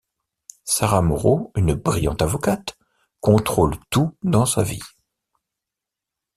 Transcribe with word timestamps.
Sarah 0.63 1.03
Moreau, 1.03 1.51
une 1.55 1.75
brillante 1.75 2.23
avocate, 2.23 2.75
contrôle 3.19 3.75
tout 3.91 4.17
dans 4.23 4.47
sa 4.47 4.63
vie. 4.63 4.81